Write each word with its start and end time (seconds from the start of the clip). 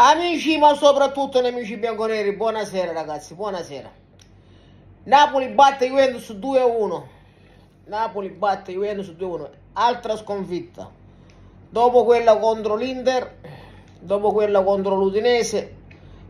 Amici, 0.00 0.56
ma 0.58 0.76
soprattutto 0.76 1.40
nemici 1.40 1.76
bianconeri, 1.76 2.32
buonasera 2.36 2.92
ragazzi, 2.92 3.34
buonasera. 3.34 3.90
Napoli 5.02 5.48
batte 5.48 5.88
Juventus 5.88 6.30
2-1. 6.30 7.02
Napoli 7.86 8.28
batte 8.28 8.70
Juventus 8.70 9.08
2-1. 9.08 9.48
Altra 9.72 10.16
sconfitta. 10.16 10.88
Dopo 11.68 12.04
quella 12.04 12.36
contro 12.36 12.76
l'Inter, 12.76 13.38
dopo 13.98 14.30
quella 14.30 14.62
contro 14.62 14.94
l'Udinese, 14.94 15.74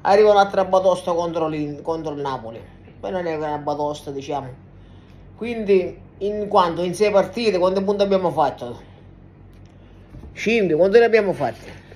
arriva 0.01 0.31
un'altra 0.31 0.65
batosta 0.65 1.13
contro, 1.13 1.51
contro 1.83 2.15
il 2.15 2.21
Napoli. 2.23 2.63
Poi 2.99 3.11
non 3.11 3.27
è 3.27 3.37
una 3.37 3.59
batosta, 3.59 4.11
diciamo. 4.11 4.49
Quindi, 5.37 6.01
in 6.21 6.49
quanto? 6.49 6.83
In 6.83 6.95
sei 6.95 7.11
partite, 7.11 7.59
quante 7.59 7.83
punti 7.83 8.03
abbiamo 8.03 8.31
fatto? 8.31 8.81
5, 10.33 10.75
quante 10.75 10.99
ne 11.01 11.05
abbiamo 11.05 11.35
fatte? 11.35 11.88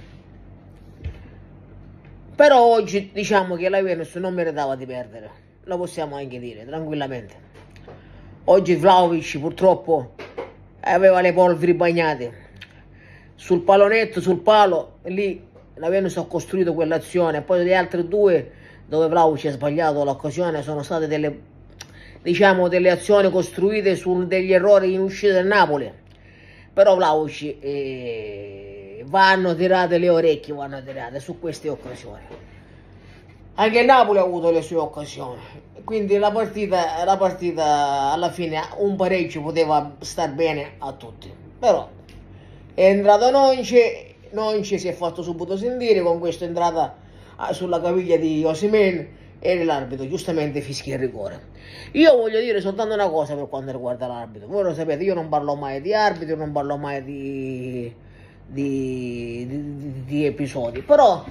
Però 2.35 2.61
oggi 2.61 3.11
diciamo 3.13 3.57
che 3.57 3.69
la 3.69 3.79
Juventus 3.79 4.15
non 4.17 4.33
meritava 4.33 4.75
di 4.75 4.87
perdere, 4.87 5.31
lo 5.65 5.77
possiamo 5.77 6.17
anche 6.17 6.39
dire 6.39 6.65
tranquillamente. 6.65 7.35
Oggi 8.45 8.75
Vlaovic 8.75 9.39
purtroppo 9.39 10.15
aveva 10.81 11.21
le 11.21 11.33
polveri 11.35 11.75
bagnate 11.75 12.33
sul 13.35 13.61
palonetto, 13.61 14.21
sul 14.21 14.41
palo, 14.41 14.99
lì 15.05 15.47
la 15.75 15.87
Juventus 15.87 16.17
ha 16.17 16.25
costruito 16.25 16.73
quell'azione, 16.73 17.43
poi 17.43 17.65
le 17.65 17.75
altre 17.75 18.09
due 18.09 18.51
dove 18.87 19.09
Vlaovic 19.09 19.47
ha 19.47 19.51
sbagliato 19.51 20.03
l'occasione 20.03 20.63
sono 20.63 20.83
state 20.83 21.07
delle, 21.07 21.39
diciamo, 22.23 22.69
delle 22.69 22.91
azioni 22.91 23.31
costruite 23.31 23.95
su 23.95 24.27
degli 24.27 24.53
errori 24.53 24.95
in 24.95 25.01
uscita 25.01 25.35
del 25.35 25.47
Napoli. 25.47 25.93
Però 26.73 26.97
Vlaovic 26.97 27.57
eh, 27.61 28.82
vanno 29.07 29.55
tirate 29.55 29.99
le 29.99 30.09
orecchie, 30.09 30.55
vanno 30.55 30.83
tirate 30.83 31.21
su 31.21 31.39
queste 31.39 31.69
occasioni. 31.69 32.51
Anche 33.55 33.81
il 33.81 33.87
Napoli 33.87 34.19
ha 34.19 34.23
avuto 34.23 34.51
le 34.51 34.63
sue 34.63 34.77
occasioni, 34.77 35.41
quindi 35.85 36.17
la 36.17 36.31
partita, 36.31 37.05
la 37.05 37.17
partita 37.17 38.11
alla 38.13 38.31
fine 38.31 38.61
un 38.79 38.97
pareggio 38.97 39.43
poteva 39.43 39.95
star 40.01 40.33
bene 40.33 40.73
a 40.79 40.93
tutti. 40.93 41.33
Però 41.59 41.89
è 42.75 42.85
entrato 42.85 43.31
Nonce, 43.31 44.15
Nonce 44.31 44.79
si 44.79 44.89
è 44.89 44.93
fatto 44.93 45.23
subito 45.23 45.57
sentire 45.57 46.01
con 46.01 46.19
questa 46.19 46.47
entrata 46.47 46.97
ah, 47.37 47.53
sulla 47.53 47.81
caviglia 47.81 48.17
di 48.17 48.43
Osimen 48.43 49.21
e 49.39 49.65
l'arbitro 49.65 50.09
giustamente 50.09 50.61
fischia 50.61 50.95
il 50.95 51.01
rigore. 51.01 51.51
Io 51.93 52.17
voglio 52.17 52.41
dire 52.41 52.61
soltanto 52.61 52.95
una 52.95 53.11
cosa 53.11 53.35
per 53.35 53.49
quanto 53.49 53.73
riguarda 53.73 54.07
l'arbitro. 54.07 54.49
Voi 54.49 54.63
lo 54.63 54.73
sapete, 54.73 55.03
io 55.05 55.15
non 55.15 55.29
parlo 55.29 55.57
mai 55.57 55.81
di 55.81 55.93
arbitro, 55.93 56.37
non 56.37 56.53
parlo 56.53 56.77
mai 56.79 57.05
di 57.05 57.95
di, 58.47 59.47
di, 59.47 60.05
di 60.05 60.27
episodi. 60.27 60.83
Però 60.83 61.25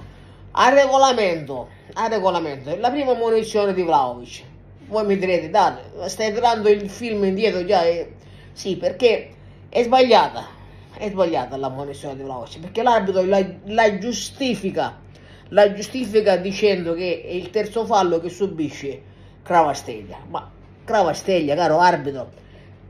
a 0.52 0.68
regolamento, 0.68 1.68
a 1.94 2.08
regolamento, 2.08 2.76
la 2.76 2.90
prima 2.90 3.14
munizione 3.14 3.72
di 3.72 3.82
Vlaovic. 3.82 4.42
Voi 4.86 5.06
mi 5.06 5.16
direte, 5.16 5.48
date, 5.48 6.08
stai 6.08 6.32
tirando 6.32 6.68
il 6.68 6.90
film 6.90 7.24
indietro 7.24 7.64
già. 7.64 7.84
E... 7.84 8.14
Sì, 8.52 8.76
perché 8.76 9.30
è 9.68 9.82
sbagliata. 9.82 10.60
È 10.94 11.08
sbagliata 11.08 11.56
la 11.56 11.70
munizione 11.70 12.16
di 12.16 12.22
Vlaovic. 12.22 12.60
Perché 12.60 12.82
l'arbitro 12.82 13.24
la, 13.24 13.42
la 13.64 13.98
giustifica. 13.98 15.00
La 15.48 15.72
giustifica 15.72 16.36
dicendo 16.36 16.94
che 16.94 17.22
è 17.24 17.30
il 17.30 17.50
terzo 17.50 17.86
fallo 17.86 18.20
che 18.20 18.28
subisce 18.28 19.02
Cravasteglia. 19.42 20.18
Ma 20.28 20.50
Cravasteglia, 20.84 21.54
caro 21.54 21.78
arbitro, 21.78 22.30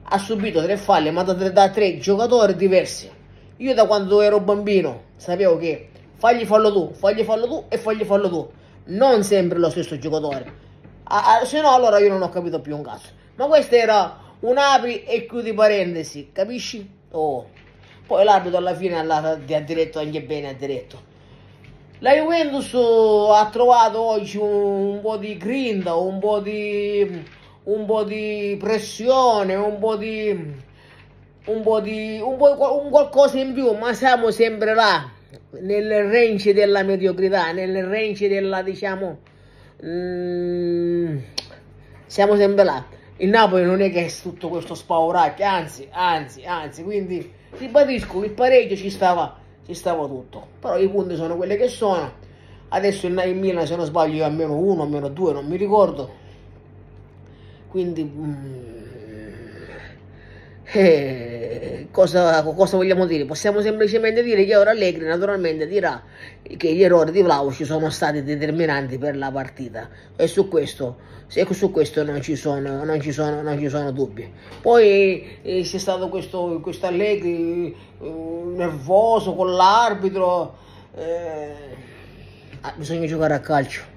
ha 0.03 0.19
subito 0.19 0.63
tre 0.63 0.77
falli 0.77 1.11
ma 1.11 1.23
da, 1.23 1.33
da 1.33 1.71
tre 1.71 1.99
giocatori 1.99 2.57
diversi 2.57 3.11
io 3.63 3.75
da 3.75 3.87
quando 3.87 4.21
ero 4.21 4.41
bambino 4.41 5.03
sapevo 5.17 5.57
che 5.57 5.89
fagli 6.17 6.45
fallo 6.45 6.73
tu, 6.73 6.93
fagli 6.93 7.23
fallo 7.23 7.47
tu 7.47 7.65
e 7.69 7.79
fagli 7.79 8.03
fallo 8.03 8.29
tu. 8.29 8.51
Non 8.85 9.23
sempre 9.23 9.59
lo 9.59 9.71
stesso 9.71 9.97
giocatore. 9.99 10.61
Ah, 11.05 11.39
ah, 11.39 11.45
se 11.45 11.61
no 11.61 11.73
allora 11.73 11.99
io 11.99 12.09
non 12.09 12.23
ho 12.23 12.29
capito 12.29 12.61
più 12.61 12.77
un 12.77 12.83
cazzo. 12.83 13.11
Ma 13.37 13.47
questo 13.47 13.77
era 13.77 14.19
un 14.41 14.59
apri 14.59 15.05
e 15.05 15.27
chiudi 15.27 15.53
parentesi, 15.55 16.31
capisci? 16.33 16.89
Oh. 17.13 17.49
Poi 18.05 18.25
l'arbitro 18.25 18.59
alla 18.59 18.75
fine 18.75 18.99
ha 18.99 19.61
diretto 19.61 20.01
anche 20.01 20.23
bene, 20.23 20.49
ha 20.49 20.55
diretto. 20.55 21.11
La 22.01 22.15
Juventus 22.15 22.75
ha 22.75 23.49
trovato 23.51 24.01
oggi 24.01 24.39
un, 24.39 24.95
un 24.95 25.01
po' 25.01 25.17
di 25.19 25.37
grinta, 25.37 25.95
un 25.95 26.19
po' 26.19 26.41
di, 26.41 27.25
un 27.65 27.87
po' 27.87 28.03
di 28.03 28.57
pressione, 28.59 29.55
un 29.55 29.79
po' 29.79 29.95
di 29.95 30.61
un 31.47 31.63
po' 31.63 31.81
di 31.81 32.21
un, 32.23 32.37
po', 32.37 32.81
un 32.83 32.91
qualcosa 32.91 33.39
in 33.39 33.53
più, 33.53 33.73
ma 33.73 33.93
siamo 33.95 34.31
sempre 34.31 34.75
là, 34.75 35.11
nel 35.61 36.09
range 36.09 36.55
della 36.55 36.83
mediocrità, 36.83 37.51
nel 37.53 37.85
range 37.85 38.29
della, 38.29 38.63
diciamo, 38.63 39.19
mm, 39.85 41.19
siamo 42.07 42.37
sempre 42.37 42.65
là. 42.65 42.85
Il 43.17 43.29
Napoli 43.29 43.65
non 43.65 43.81
è 43.81 43.91
che 43.91 44.07
è 44.07 44.11
tutto 44.11 44.49
questo 44.49 44.75
spauracchio, 44.75 45.45
anzi, 45.45 45.89
anzi, 45.91 46.45
anzi, 46.45 46.83
quindi 46.83 47.33
ribadisco, 47.59 48.25
il 48.25 48.33
pareggio 48.33 48.77
ci 48.77 48.91
stava, 48.91 49.37
ci 49.67 49.75
stava 49.75 50.07
tutto, 50.07 50.47
però 50.61 50.79
i 50.79 50.89
punti 50.89 51.17
sono 51.17 51.37
quelli 51.37 51.57
che 51.57 51.69
sono. 51.69 52.21
Adesso 52.69 53.07
il 53.07 53.35
Milan, 53.35 53.67
se 53.67 53.77
non 53.77 53.85
sbaglio, 53.85 54.23
è 54.23 54.27
a 54.27 54.31
meno 54.31 54.57
uno, 54.57 54.85
a 54.85 54.87
meno 54.87 55.09
due, 55.09 55.33
non 55.33 55.47
mi 55.47 55.57
ricordo. 55.57 56.21
Quindi... 57.69 58.03
Mm, 58.03 58.63
eh, 60.75 61.22
cosa, 61.93 62.43
cosa, 62.43 62.77
vogliamo 62.77 63.07
dire? 63.07 63.25
Possiamo 63.25 63.61
semplicemente 63.61 64.23
dire 64.23 64.45
che 64.45 64.57
ora 64.57 64.71
Allegri 64.71 65.05
naturalmente 65.05 65.69
dirà 65.69 66.03
che 66.57 66.73
gli 66.73 66.83
errori 66.83 67.13
di 67.13 67.23
Vlaovic 67.23 67.65
sono 67.65 67.91
stati 67.91 68.25
determinanti 68.25 68.99
per 68.99 69.17
la 69.17 69.31
partita 69.31 69.89
e 70.17 70.27
su 70.27 70.49
questo, 70.49 70.97
su 71.29 71.71
questo 71.71 72.03
non, 72.03 72.21
ci 72.21 72.35
sono, 72.35 72.83
non, 72.83 73.01
ci 73.01 73.13
sono, 73.13 73.43
non, 73.43 73.59
ci 73.59 73.69
sono, 73.69 73.93
dubbi. 73.93 74.29
Poi 74.61 75.39
eh, 75.43 75.63
c'è 75.63 75.79
stato 75.79 76.09
questo, 76.09 76.59
questo 76.61 76.87
Allegri 76.87 77.77
eh, 78.01 78.11
nervoso 78.57 79.35
con 79.35 79.53
l'arbitro, 79.53 80.57
eh, 80.97 81.53
ah, 82.63 82.73
bisogna 82.75 83.07
giocare 83.07 83.35
a 83.35 83.41
calcio 83.41 83.91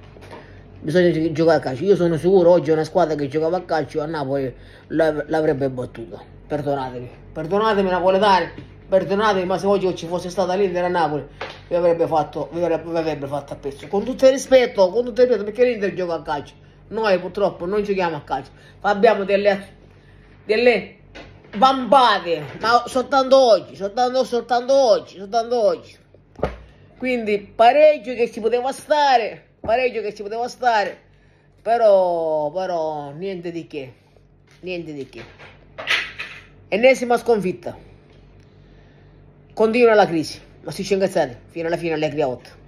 bisogna 0.82 1.32
giocare 1.32 1.58
a 1.58 1.62
calcio. 1.62 1.84
Io 1.84 1.96
sono 1.96 2.16
sicuro 2.16 2.52
oggi 2.52 2.70
una 2.70 2.84
squadra 2.84 3.16
che 3.16 3.28
giocava 3.28 3.58
a 3.58 3.62
calcio 3.62 4.02
a 4.02 4.06
Napoli 4.06 4.54
l'avrebbe 4.90 5.68
battuto 5.68 6.34
perdonatemi, 6.48 7.10
perdonatemi 7.34 7.90
napoletani, 7.90 8.50
perdonatemi, 8.88 9.46
ma 9.46 9.58
se 9.58 9.66
oggi 9.66 9.96
ci 9.96 10.08
fosse 10.08 10.30
stata 10.30 10.54
l'Inter 10.54 10.86
a 10.86 10.88
Napoli 10.88 11.28
vi 11.68 11.76
avrebbe 11.76 12.06
fatto, 12.08 12.50
vi 12.52 12.62
avrebbe, 12.62 12.92
vi 12.92 12.98
avrebbe 12.98 13.28
fatto 13.28 13.54
a 13.54 13.56
pezzo. 13.56 13.88
Con 13.88 14.04
tutto 14.04 14.26
il 14.26 14.32
rispetto, 14.32 14.90
con 14.90 15.04
tutto 15.04 15.22
il 15.22 15.28
rispetto, 15.28 15.50
perché 15.50 15.66
l'Inter 15.66 15.94
gioca 15.94 16.14
a 16.16 16.22
calcio. 16.22 16.54
Noi 16.90 17.20
purtroppo 17.20 17.66
non 17.66 17.82
giochiamo 17.82 18.16
a 18.16 18.22
calcio, 18.22 18.52
abbiamo 18.82 19.24
delle, 19.24 19.68
delle 20.46 20.98
vampate, 21.58 22.46
ma 22.60 22.84
soltanto 22.86 23.38
oggi, 23.38 23.76
soltanto, 23.76 24.24
soltanto 24.24 24.74
oggi, 24.74 25.18
soltanto 25.18 25.64
oggi. 25.64 25.98
Quindi 26.98 27.40
pareggio 27.40 28.14
che 28.14 28.32
ci 28.32 28.40
poteva 28.40 28.72
stare, 28.72 29.56
pareggio 29.60 30.02
che 30.02 30.14
ci 30.14 30.22
poteva 30.22 30.48
stare, 30.48 30.96
però, 31.62 32.52
però 32.52 33.12
niente 33.12 33.52
di 33.52 33.66
che, 33.66 33.94
niente 34.62 34.94
di 34.94 35.10
che. 35.10 35.55
Ennesima 36.68 37.18
sconfitta. 37.18 37.78
Continua 39.53 39.94
la 39.94 40.08
crisi, 40.08 40.42
ma 40.64 40.72
si 40.72 40.84
incazzati 40.96 41.36
fino 41.46 41.68
alla 41.68 41.78
fine 41.78 41.94
8. 42.28 42.65